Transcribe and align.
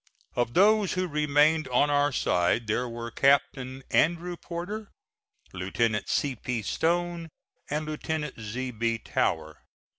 Of 0.35 0.55
those 0.55 0.93
who 0.93 1.07
remained 1.07 1.67
on 1.67 1.91
our 1.91 2.11
side 2.11 2.65
there 2.65 2.89
were 2.89 3.11
Captain 3.11 3.83
Andrew 3.91 4.35
Porter, 4.35 4.89
Lieutenant 5.53 6.09
C. 6.09 6.35
P. 6.35 6.63
Stone 6.63 7.29
and 7.69 7.85
Lieutenant 7.85 8.39
Z. 8.39 8.71
B. 8.71 8.97
Tower. 8.97 9.57